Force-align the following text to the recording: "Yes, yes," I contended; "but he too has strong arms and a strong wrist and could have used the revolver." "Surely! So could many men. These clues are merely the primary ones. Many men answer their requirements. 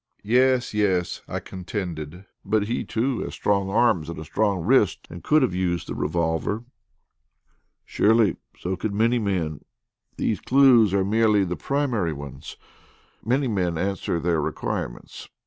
"Yes, 0.23 0.73
yes," 0.73 1.21
I 1.27 1.39
contended; 1.39 2.25
"but 2.43 2.63
he 2.63 2.83
too 2.83 3.19
has 3.19 3.35
strong 3.35 3.69
arms 3.69 4.09
and 4.09 4.17
a 4.17 4.25
strong 4.25 4.63
wrist 4.65 5.05
and 5.11 5.23
could 5.23 5.43
have 5.43 5.53
used 5.53 5.85
the 5.87 5.93
revolver." 5.93 6.63
"Surely! 7.85 8.37
So 8.57 8.75
could 8.75 8.95
many 8.95 9.19
men. 9.19 9.63
These 10.17 10.39
clues 10.41 10.91
are 10.95 11.05
merely 11.05 11.43
the 11.43 11.55
primary 11.55 12.13
ones. 12.13 12.57
Many 13.23 13.47
men 13.47 13.77
answer 13.77 14.19
their 14.19 14.41
requirements. 14.41 15.29